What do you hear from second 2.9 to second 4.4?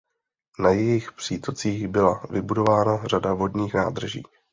řada vodních nádrží.